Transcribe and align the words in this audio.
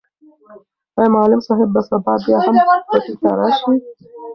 آیا 0.97 1.09
معلم 1.15 1.39
صاحب 1.47 1.69
به 1.73 1.81
سبا 1.87 2.13
بیا 2.25 2.37
هم 2.45 2.55
پټي 2.89 3.13
ته 3.21 3.29
راشي؟ 3.37 3.73